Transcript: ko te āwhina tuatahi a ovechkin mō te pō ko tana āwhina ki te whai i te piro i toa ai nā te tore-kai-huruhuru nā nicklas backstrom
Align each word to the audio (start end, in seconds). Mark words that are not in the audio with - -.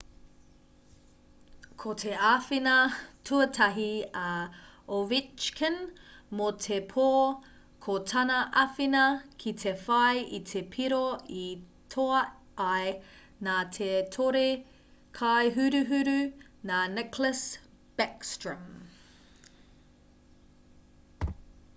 ko 1.81 1.91
te 2.03 2.13
āwhina 2.27 2.77
tuatahi 3.29 3.89
a 4.21 4.47
ovechkin 4.99 5.75
mō 6.39 6.47
te 6.67 6.79
pō 6.93 7.03
ko 7.87 7.97
tana 8.13 8.37
āwhina 8.63 9.03
ki 9.43 9.53
te 9.65 9.73
whai 9.83 10.23
i 10.39 10.39
te 10.53 10.63
piro 10.77 11.03
i 11.43 11.45
toa 11.97 12.23
ai 12.71 12.89
nā 13.49 13.59
te 13.77 13.91
tore-kai-huruhuru 14.17 16.17
nā 16.71 16.79
nicklas 16.97 17.45
backstrom 18.01 18.65